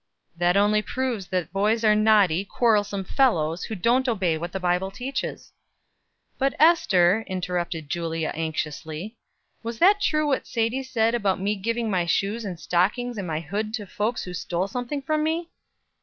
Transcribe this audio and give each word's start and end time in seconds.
"That 0.35 0.57
only 0.57 0.81
proves 0.81 1.27
that 1.27 1.53
boys 1.53 1.83
are 1.83 1.93
naughty, 1.93 2.43
quarrelsome 2.43 3.03
fellows, 3.03 3.65
who 3.65 3.75
don't 3.75 4.09
obey 4.09 4.35
what 4.35 4.51
the 4.51 4.59
Bible 4.59 4.89
teaches." 4.89 5.53
"But, 6.39 6.55
Ester," 6.57 7.23
interrupted 7.27 7.87
Julia, 7.87 8.31
anxiously, 8.33 9.15
"was 9.61 9.77
that 9.77 10.01
true 10.01 10.25
what 10.25 10.47
Sadie 10.47 10.81
said 10.81 11.13
about 11.13 11.39
me 11.39 11.53
giving 11.55 11.91
my 11.91 12.07
shoes 12.07 12.45
and 12.45 12.59
stockings 12.59 13.19
and 13.19 13.27
my 13.27 13.41
hood 13.41 13.75
to 13.75 13.85
folks 13.85 14.23
who 14.23 14.33
stole 14.33 14.67
something 14.67 15.03
from 15.03 15.21
me?" 15.21 15.51